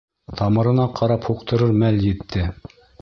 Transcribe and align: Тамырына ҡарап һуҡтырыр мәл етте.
Тамырына 0.37 0.87
ҡарап 0.99 1.27
һуҡтырыр 1.31 1.77
мәл 1.85 2.03
етте. 2.07 2.47